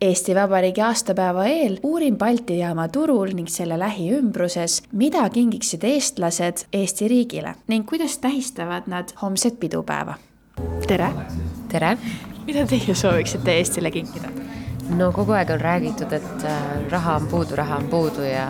Eesti 0.00 0.34
Vabariigi 0.34 0.80
aastapäeva 0.80 1.44
eel 1.44 1.74
uurin 1.82 2.16
Balti 2.18 2.58
jaama 2.58 2.86
turul 2.88 3.34
ning 3.36 3.48
selle 3.52 3.76
lähiümbruses, 3.78 4.78
mida 4.96 5.26
kingiksid 5.28 5.84
eestlased 5.84 6.62
Eesti 6.72 7.08
riigile 7.08 7.52
ning 7.68 7.84
kuidas 7.88 8.16
tähistavad 8.18 8.88
nad 8.88 9.12
homset 9.22 9.60
pidupäeva. 9.60 10.14
tere! 10.86 11.10
tere! 11.68 11.98
mida 12.46 12.64
teie 12.66 12.94
sooviksite 12.94 13.58
Eestile 13.58 13.90
kinkida? 13.90 14.32
no 14.96 15.10
kogu 15.12 15.36
aeg 15.36 15.52
on 15.54 15.60
räägitud, 15.60 16.12
et 16.16 16.44
äh, 16.48 16.62
raha 16.90 17.18
on 17.20 17.28
puudu, 17.30 17.56
raha 17.60 17.76
on 17.82 17.88
puudu 17.92 18.24
ja 18.24 18.46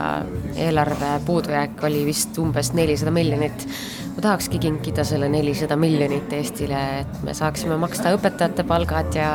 eelarve 0.56 1.10
puudujääk 1.26 1.82
oli 1.84 2.04
vist 2.06 2.38
umbes 2.38 2.72
nelisada 2.72 3.10
miljonit. 3.10 3.66
ma 4.14 4.22
tahakski 4.22 4.58
kinkida 4.58 5.04
selle 5.04 5.28
nelisada 5.28 5.76
miljonit 5.76 6.32
Eestile, 6.32 7.00
et 7.00 7.22
me 7.26 7.34
saaksime 7.34 7.76
maksta 7.76 8.14
õpetajate 8.14 8.64
palgad 8.66 9.14
ja, 9.14 9.30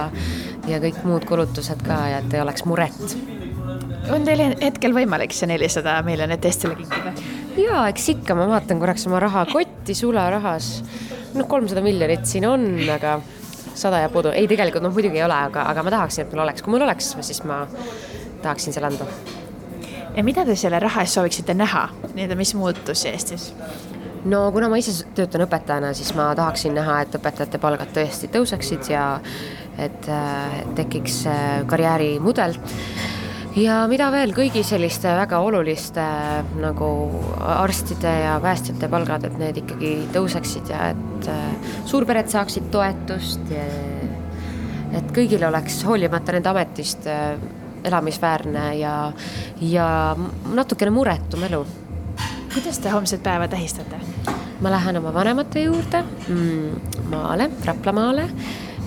ja 0.68 0.80
kõik 0.82 1.02
muud 1.06 1.26
kulutused 1.30 1.82
ka 1.86 1.98
ja 2.12 2.20
et 2.24 2.34
ei 2.34 2.42
oleks 2.42 2.66
muret. 2.66 3.18
on 4.14 4.26
teil 4.26 4.44
hetkel 4.62 4.94
võimalik 4.94 5.34
see 5.34 5.50
nelisada 5.50 5.98
miljonit 6.06 6.46
Eestile 6.46 6.76
kinkida? 6.80 7.14
jaa, 7.60 7.88
eks 7.90 8.10
ikka, 8.16 8.36
ma 8.38 8.48
vaatan 8.50 8.82
korraks 8.82 9.08
oma 9.08 9.20
rahakotti 9.24 9.96
sularahas. 9.96 10.84
noh, 11.34 11.48
kolmsada 11.48 11.82
miljonit 11.86 12.26
siin 12.26 12.48
on, 12.50 12.68
aga 12.90 13.20
sada 13.76 14.00
ja 14.04 14.10
puudu, 14.10 14.32
ei 14.34 14.48
tegelikult 14.48 14.84
noh, 14.84 14.94
muidugi 14.96 15.20
ei 15.20 15.26
ole, 15.26 15.38
aga, 15.50 15.68
aga 15.72 15.84
ma 15.84 15.94
tahaksin, 15.98 16.26
et 16.26 16.34
mul 16.34 16.46
oleks, 16.46 16.64
kui 16.64 16.76
mul 16.76 16.86
oleks, 16.88 17.16
siis 17.22 17.44
ma 17.48 17.66
tahaksin 18.44 18.74
selle 18.74 18.94
anda. 18.94 19.08
ja 20.16 20.24
mida 20.24 20.46
te 20.46 20.56
selle 20.56 20.80
raha 20.80 21.04
eest 21.04 21.20
sooviksite 21.20 21.54
näha, 21.54 21.90
nii-öelda 22.14 22.40
mis 22.40 22.56
muutusi 22.56 23.12
Eestis? 23.12 23.52
no 24.26 24.48
kuna 24.52 24.70
ma 24.70 24.80
ise 24.82 25.06
töötan 25.16 25.46
õpetajana, 25.46 25.94
siis 25.98 26.14
ma 26.18 26.32
tahaksin 26.38 26.74
näha, 26.76 27.02
et 27.06 27.16
õpetajate 27.20 27.62
palgad 27.62 27.92
tõesti 27.96 28.30
tõuseksid 28.34 28.90
ja 28.90 29.06
et 29.78 30.10
äh, 30.10 30.62
tekiks 30.76 31.26
äh, 31.28 31.62
karjäärimudel 31.68 32.56
ja 33.60 33.80
mida 33.92 34.08
veel, 34.14 34.34
kõigi 34.36 34.64
selliste 34.68 35.12
väga 35.16 35.40
oluliste 35.44 36.04
nagu 36.60 36.90
arstide 37.40 38.12
ja 38.26 38.36
päästjate 38.44 38.90
palgad, 38.92 39.28
et 39.28 39.38
need 39.40 39.62
ikkagi 39.64 39.94
tõuseksid 40.16 40.72
ja 40.74 40.90
et 40.94 41.30
äh, 41.32 41.76
suurpered 41.88 42.32
saaksid 42.32 42.70
toetust. 42.72 43.54
et 44.96 45.12
kõigil 45.12 45.44
oleks 45.48 45.84
hoolimata 45.84 46.36
nende 46.36 46.50
ametist 46.50 47.08
äh, 47.08 47.36
elamisväärne 47.86 48.76
ja, 48.80 49.12
ja 49.62 49.88
natukene 50.54 50.92
muretum 50.92 51.44
elu. 51.44 51.66
kuidas 52.54 52.80
te 52.80 52.90
homset 52.90 53.24
päeva 53.24 53.48
tähistate? 53.48 54.00
ma 54.62 54.72
lähen 54.72 54.98
oma 54.98 55.14
vanemate 55.14 55.66
juurde 55.66 56.04
mm, 56.28 57.10
maale, 57.12 57.50
Raplamaale 57.66 58.30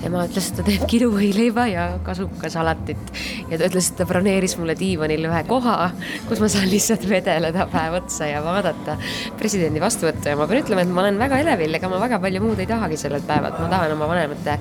ema 0.07 0.25
ütles, 0.29 0.51
et 0.51 0.59
ta 0.59 0.65
teeb 0.67 0.85
kiluvõileiva 0.91 1.65
ja 1.71 1.87
kasukasalatit 2.07 3.13
ja 3.51 3.59
ta 3.59 3.69
ütles, 3.69 3.91
et 3.91 3.99
ta 4.01 4.07
broneeris 4.09 4.57
mulle 4.61 4.77
diivanil 4.79 5.29
ühe 5.31 5.43
koha, 5.49 5.91
kus 6.29 6.43
ma 6.43 6.51
saan 6.53 6.69
lihtsalt 6.71 7.09
vedeleda 7.11 7.67
päev 7.73 7.99
otsa 8.03 8.31
ja 8.31 8.43
vaadata 8.45 8.99
presidendi 9.41 9.83
vastuvõttu. 9.83 10.31
Ja 10.31 10.39
ma 10.39 10.49
pean 10.51 10.63
ütlema, 10.65 10.85
et 10.85 10.95
ma 10.95 11.05
olen 11.05 11.21
väga 11.21 11.43
elevil, 11.45 11.75
ega 11.81 11.91
ma 11.91 12.01
väga 12.03 12.21
palju 12.23 12.45
muud 12.45 12.63
ei 12.63 12.71
tahagi 12.71 13.01
sellelt 13.01 13.27
päevalt, 13.29 13.59
ma 13.63 13.73
tahan 13.73 13.97
oma 13.97 14.11
vanemate 14.11 14.59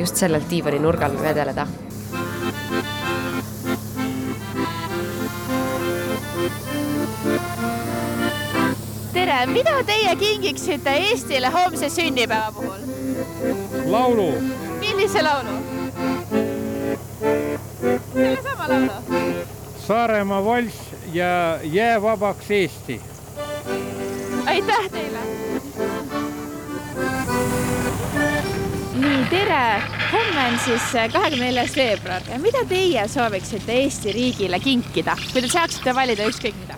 just 0.00 0.20
sellelt 0.20 0.48
diivaninurgal 0.50 1.18
vedeleda 1.22 1.68
tere, 9.12 9.46
mida 9.52 9.82
teie 9.86 10.14
kingiksite 10.16 10.94
Eestile 11.08 11.50
homse 11.52 11.90
sünnipäeva 11.90 12.52
puhul? 12.52 12.88
laulu 13.92 14.28
millise 14.98 15.22
laulu? 15.22 15.50
sellesama 18.12 18.68
laulu? 18.68 18.92
Saaremaa 19.86 20.44
valss 20.44 20.76
ja 21.12 21.58
Jää 21.62 22.02
vabaks 22.02 22.50
Eesti. 22.50 23.00
aitäh 24.46 24.90
teile! 24.90 25.18
nii, 28.94 29.24
tere! 29.30 29.82
homme 30.12 30.46
on 30.52 30.58
siis 30.64 30.82
kahekümne 31.12 31.44
neljas 31.44 31.76
veebruar 31.76 32.22
ja 32.32 32.38
mida 32.38 32.64
teie 32.68 33.08
sooviksite 33.08 33.72
Eesti 33.72 34.12
riigile 34.12 34.60
kinkida, 34.60 35.16
kui 35.32 35.42
te 35.42 35.48
saaksite 35.48 35.94
valida 35.94 36.26
ükskõik 36.26 36.58
mida? 36.58 36.74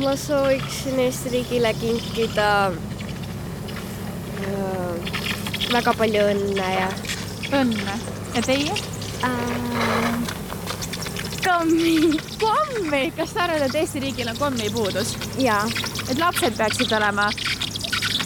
ma 0.00 0.16
sooviksin 0.16 0.98
Eesti 1.00 1.34
riigile 1.36 1.74
kinkida 1.74 2.48
äh, 4.40 5.12
väga 5.72 5.94
palju 5.98 6.24
õnne 6.32 6.72
ja 6.78 6.88
õnne. 7.52 7.98
ja 8.34 8.42
teie 8.42 8.72
äh,? 9.24 10.34
kommi. 11.44 12.20
kommi, 12.40 13.12
kas 13.16 13.34
sa 13.34 13.44
arvad, 13.44 13.68
et 13.68 13.74
Eesti 13.74 14.00
riigil 14.00 14.28
on 14.28 14.38
kommipuudus? 14.38 15.16
jaa. 15.38 15.64
et 16.10 16.18
lapsed 16.18 16.56
peaksid 16.56 16.92
olema, 16.92 17.30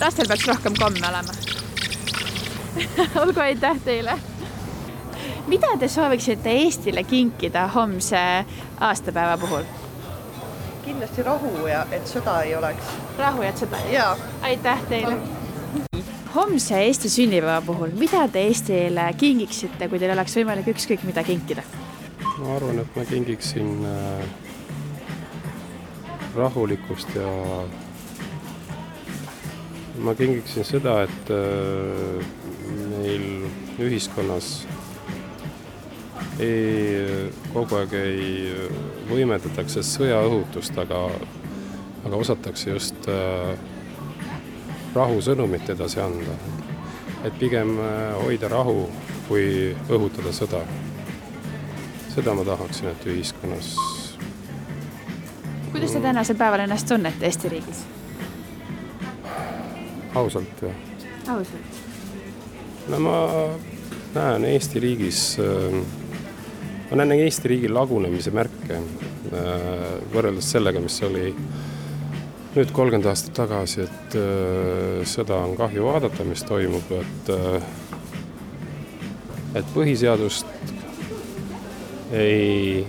lastel 0.01 0.29
peaks 0.29 0.47
rohkem 0.47 0.77
komme 0.79 1.09
olema 1.09 1.34
olgu, 3.23 3.41
aitäh 3.41 3.81
teile. 3.84 4.19
mida 5.47 5.77
te 5.79 5.89
sooviksite 5.89 6.50
Eestile 6.50 7.05
kinkida 7.05 7.67
homse 7.75 8.45
aastapäeva 8.81 9.39
puhul? 9.39 9.67
kindlasti 10.85 11.23
rahu 11.23 11.67
ja 11.67 11.87
et 11.91 12.06
sõda 12.06 12.41
ei 12.43 12.56
oleks. 12.56 12.95
rahu 13.19 13.43
ja 13.43 13.49
et 13.49 13.67
sõda 13.67 13.83
ei 13.89 14.00
oleks? 14.00 14.23
aitäh 14.43 14.87
teile 14.89 15.19
homse 16.38 16.78
Eesti 16.87 17.10
sünnipäeva 17.10 17.60
puhul, 17.66 17.91
mida 17.99 18.22
te 18.31 18.44
Eestile 18.47 19.09
kingiksite, 19.19 19.88
kui 19.91 19.99
teil 19.99 20.15
oleks 20.15 20.37
võimalik 20.38 20.71
ükskõik 20.75 21.06
mida 21.09 21.25
kinkida? 21.26 21.65
ma 22.38 22.54
arvan, 22.54 22.78
et 22.78 22.97
ma 22.97 23.03
kingiksin 23.09 23.71
äh, 23.88 24.21
rahulikkust 26.37 27.16
ja 27.19 27.31
ma 30.06 30.15
kingiksin 30.15 30.66
seda, 30.66 31.00
et 31.09 31.32
äh, 31.34 32.28
meil 32.93 33.26
ühiskonnas 33.82 34.53
ei, 36.38 37.32
kogu 37.50 37.81
aeg 37.81 37.97
ei 37.99 38.53
võimendatakse 39.10 39.82
sõjaõhutust, 39.82 40.78
aga, 40.78 41.09
aga 42.06 42.22
osatakse 42.22 42.70
just 42.76 43.10
äh, 43.10 43.59
rahusõnumit 44.98 45.70
edasi 45.75 46.00
anda. 46.03 46.36
et 47.25 47.34
pigem 47.38 47.72
äh, 47.82 48.14
hoida 48.22 48.48
rahu, 48.48 48.88
kui 49.28 49.75
õhutada 49.91 50.32
sõda. 50.32 50.62
seda 52.14 52.34
ma 52.34 52.44
tahaksin, 52.44 52.88
et 52.88 53.06
ühiskonnas. 53.06 53.76
kuidas 55.72 55.92
te 55.92 56.00
tänasel 56.00 56.37
päeval 56.37 56.66
ennast 56.66 56.88
tunnete 56.88 57.26
Eesti 57.26 57.48
riigis? 57.48 57.84
ausalt 60.14 60.62
või? 60.62 60.75
ausalt. 61.28 61.82
no 62.88 63.00
ma 63.00 63.16
näen 64.14 64.44
Eesti 64.44 64.81
riigis, 64.81 65.22
äh, 65.42 65.81
ma 66.91 67.03
näen 67.03 67.19
Eesti 67.20 67.54
riigi 67.54 67.72
lagunemise 67.72 68.31
märke 68.34 68.78
äh, 68.78 69.98
võrreldes 70.14 70.53
sellega, 70.54 70.81
mis 70.81 71.03
oli 71.06 71.32
nüüd 72.54 72.70
kolmkümmend 72.72 73.06
aastat 73.10 73.34
tagasi, 73.36 73.84
et 73.84 74.16
äh, 74.16 75.04
seda 75.09 75.42
on 75.44 75.56
kahju 75.59 75.84
vaadata, 75.84 76.25
mis 76.25 76.44
toimub, 76.48 76.92
et 77.00 77.32
äh, 77.34 77.62
et 79.59 79.69
põhiseadust 79.75 80.47
ei 82.12 82.87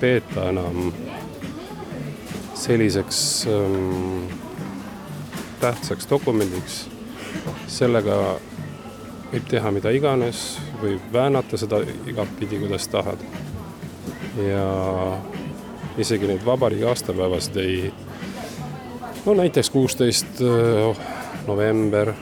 peeta 0.00 0.48
enam 0.50 0.92
selliseks 2.54 3.46
ähm, 3.48 4.28
tähtsaks 5.60 6.08
dokumendiks. 6.10 6.88
sellega 7.70 8.16
võib 9.30 9.44
teha 9.48 9.70
mida 9.70 9.92
iganes, 9.94 10.58
võib 10.82 11.12
väänata 11.12 11.56
seda 11.60 11.80
igatpidi, 12.10 12.58
kuidas 12.58 12.88
tahad. 12.88 13.20
ja 14.36 14.66
isegi 15.98 16.26
neid 16.26 16.44
vabariigi 16.44 16.84
aastapäevasid 16.88 17.56
ei 17.56 17.92
no 19.26 19.34
näiteks 19.34 19.70
kuusteist 19.70 20.40
äh, 20.40 20.96
november, 21.46 22.12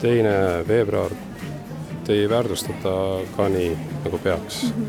teine 0.00 0.64
veebruar, 0.68 1.12
ei 2.08 2.28
väärtustata 2.28 2.90
ka 3.36 3.48
nii, 3.48 3.78
nagu 4.04 4.18
peaks 4.18 4.62
mm. 4.62 4.86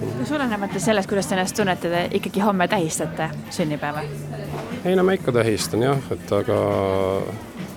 -hmm. 0.00 0.18
kas 0.18 0.32
olenemata 0.32 0.80
sellest, 0.80 1.08
kuidas 1.08 1.26
te 1.26 1.34
ennast 1.34 1.56
tunnete, 1.56 1.88
te 1.88 2.08
ikkagi 2.12 2.40
homme 2.40 2.68
tähistate 2.68 3.30
sünnipäeva? 3.50 4.02
ei 4.84 4.96
no 4.96 5.04
ma 5.04 5.12
ikka 5.12 5.32
tähistan 5.32 5.82
jah, 5.82 5.98
et 6.10 6.32
aga 6.32 6.56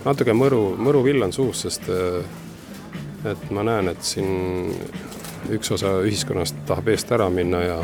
natuke 0.06 0.34
mõru, 0.34 0.76
mõruvill 0.78 1.24
on 1.24 1.34
suus, 1.34 1.62
sest 1.62 1.90
äh, 1.90 2.26
et 3.32 3.52
ma 3.52 3.64
näen, 3.64 3.88
et 3.88 4.04
siin 4.04 4.74
üks 5.50 5.72
osa 5.72 6.00
ühiskonnast 6.02 6.56
tahab 6.66 6.88
eest 6.88 7.12
ära 7.12 7.30
minna 7.30 7.62
ja 7.62 7.78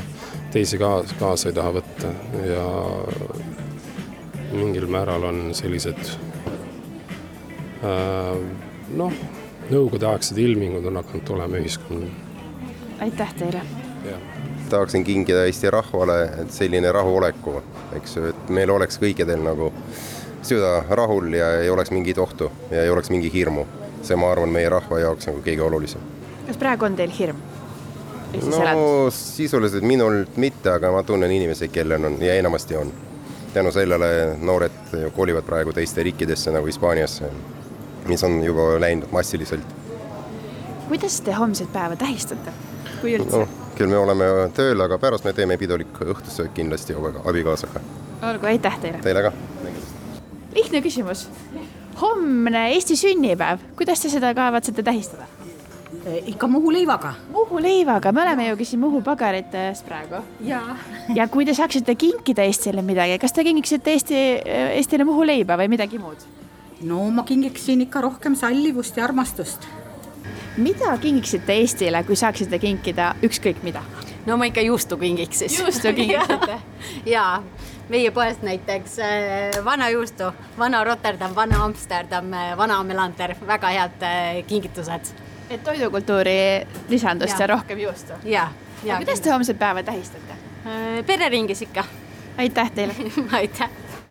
teisi 0.52 0.78
kaasa, 0.78 1.16
kaasa 1.20 1.50
ei 1.50 1.56
taha 1.56 1.72
võtta 1.80 2.12
ja 2.48 2.66
mingil 4.56 4.88
määral 4.92 5.24
on 5.30 5.42
sellised 5.58 6.02
äh, 7.84 8.36
noh, 8.96 9.18
nõukogudeaegsed 9.70 10.38
ilmingud 10.38 10.86
on 10.92 11.02
hakanud 11.02 11.26
tulema 11.28 11.62
ühiskonda. 11.62 12.12
aitäh 13.06 13.34
teile 13.40 13.62
tahaksin 14.70 15.04
kinkida 15.04 15.46
Eesti 15.46 15.70
rahvale, 15.72 16.24
et 16.42 16.52
selline 16.52 16.92
rahuoleku, 16.92 17.62
eks 17.96 18.16
ju, 18.16 18.30
et 18.32 18.50
meil 18.50 18.70
oleks 18.70 18.98
kõikidel 19.02 19.44
nagu 19.46 19.72
süda 20.46 20.84
rahul 20.90 21.34
ja 21.34 21.52
ei 21.62 21.70
oleks 21.70 21.92
mingit 21.92 22.18
ohtu 22.18 22.52
ja 22.72 22.84
ei 22.84 22.90
oleks 22.90 23.10
mingi 23.10 23.34
hirmu. 23.34 23.66
see, 24.06 24.16
ma 24.16 24.28
arvan, 24.32 24.52
meie 24.54 24.70
rahva 24.70 25.00
jaoks 25.00 25.26
nagu 25.28 25.40
kõige 25.42 25.62
olulisem. 25.66 26.02
kas 26.48 26.58
praegu 26.58 26.86
on 26.86 26.96
teil 26.96 27.12
hirm? 27.20 27.38
No 28.36 29.10
sisuliselt 29.10 29.84
minul 29.84 30.26
mitte, 30.36 30.70
aga 30.70 30.92
ma 30.92 31.04
tunnen 31.04 31.32
inimesi, 31.32 31.68
kellel 31.68 32.06
on 32.06 32.18
ja 32.22 32.36
enamasti 32.36 32.76
on. 32.76 32.92
Tänu 33.56 33.72
sellele 33.72 34.36
noored 34.42 34.96
kolivad 35.16 35.46
praegu 35.48 35.74
teiste 35.74 36.04
riikidesse 36.04 36.52
nagu 36.52 36.68
Hispaaniasse, 36.68 37.30
mis 38.08 38.24
on 38.28 38.42
juba 38.44 38.66
läinud 38.84 39.12
massiliselt. 39.16 39.76
kuidas 40.90 41.22
te 41.22 41.34
homset 41.34 41.72
päeva 41.74 41.96
tähistate, 41.96 42.52
kui 43.02 43.16
üldse 43.16 43.46
noh, 43.46 43.54
küll 43.78 43.92
me 43.92 43.98
oleme 43.98 44.28
tööl, 44.58 44.84
aga 44.84 45.00
pärast 45.00 45.24
me 45.24 45.34
teeme 45.34 45.58
pidulik 45.58 46.02
õhtusöök 46.04 46.52
kindlasti 46.58 46.98
abikaasaga. 47.00 47.80
olgu, 48.32 48.52
aitäh 48.52 48.76
teile! 48.84 49.00
Teile 49.08 49.24
ka. 49.24 49.32
lihtne 50.54 50.84
küsimus. 50.84 51.30
homne 52.02 52.68
Eesti 52.74 53.00
sünnipäev, 53.00 53.64
kuidas 53.80 54.04
te 54.04 54.12
seda 54.12 54.34
kavatsete 54.36 54.84
tähistada? 54.84 55.32
Ikka 56.26 56.48
Muhu 56.48 56.72
leivaga. 56.74 57.14
Muhu 57.34 57.60
leivaga, 57.62 58.12
me 58.12 58.22
oleme 58.22 58.48
ju 58.50 58.66
siin 58.66 58.80
Muhu 58.80 59.02
pagarites 59.02 59.82
praegu. 59.84 60.22
jaa. 60.42 60.78
ja 61.16 61.28
kui 61.28 61.46
te 61.46 61.54
saaksite 61.54 61.96
kinkida 61.96 62.44
Eestile 62.44 62.82
midagi, 62.82 63.18
kas 63.20 63.34
te 63.34 63.44
kingiksite 63.44 63.92
Eesti, 63.92 64.16
Eestile 64.78 65.04
Muhu 65.06 65.26
leiba 65.26 65.58
või 65.58 65.68
midagi 65.70 66.00
muud? 66.00 66.26
no 66.82 67.10
ma 67.12 67.24
kingiksin 67.24 67.82
ikka 67.82 68.02
rohkem 68.02 68.36
sallivust 68.36 68.98
ja 68.98 69.04
armastust. 69.04 69.68
mida 70.58 70.98
kingiksite 71.02 71.54
Eestile, 71.54 72.04
kui 72.04 72.16
saaksite 72.16 72.60
kinkida 72.60 73.16
ükskõik 73.24 73.64
mida? 73.64 73.82
no 74.26 74.38
ma 74.38 74.46
ikka 74.46 74.62
juustu 74.62 74.98
kingiks 74.98 75.40
siis. 75.40 75.60
juustu 75.60 75.94
kingiksite? 75.98 76.60
jaa, 77.06 77.44
meie 77.90 78.12
poest 78.12 78.42
näiteks 78.44 79.00
äh, 79.00 79.64
vana 79.66 79.90
juustu, 79.90 80.32
vana 80.58 80.84
Rotterdam, 80.84 81.36
vana 81.36 81.64
Amsterdam, 81.64 82.32
vana 82.58 82.84
Melander, 82.84 83.36
väga 83.48 83.68
head 83.68 84.10
kingitused. 84.48 85.14
Et 85.50 85.64
toidukultuuri 85.64 86.68
lisandust 86.90 87.40
ja, 87.40 87.44
ja 87.44 87.48
rohkem 87.48 87.80
juustu? 87.80 88.14
ja, 88.24 88.48
ja. 88.84 88.98
kuidas 88.98 89.22
te 89.22 89.32
homset 89.32 89.60
päeva 89.60 89.84
tähistate? 89.84 90.34
Äh, 90.66 91.06
pereringis 91.06 91.62
ikka. 91.62 91.84
aitäh 92.38 92.72
teile 92.72 92.96
aitäh 93.40 93.70